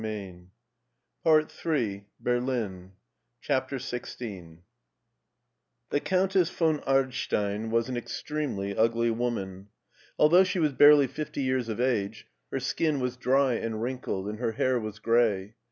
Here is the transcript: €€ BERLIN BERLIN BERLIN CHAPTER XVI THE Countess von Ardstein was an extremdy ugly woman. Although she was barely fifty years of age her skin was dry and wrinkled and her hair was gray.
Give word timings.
€€ 0.01 0.03
BERLIN 0.03 0.47
BERLIN 1.39 2.05
BERLIN 2.19 2.91
CHAPTER 3.39 3.75
XVI 3.75 4.61
THE 5.91 5.99
Countess 5.99 6.49
von 6.49 6.79
Ardstein 6.87 7.69
was 7.69 7.87
an 7.87 7.93
extremdy 7.95 8.75
ugly 8.75 9.11
woman. 9.11 9.67
Although 10.17 10.43
she 10.43 10.57
was 10.57 10.73
barely 10.73 11.05
fifty 11.05 11.43
years 11.43 11.69
of 11.69 11.79
age 11.79 12.25
her 12.49 12.59
skin 12.59 12.99
was 12.99 13.15
dry 13.15 13.53
and 13.53 13.83
wrinkled 13.83 14.27
and 14.27 14.39
her 14.39 14.53
hair 14.53 14.79
was 14.79 14.97
gray. 14.97 15.53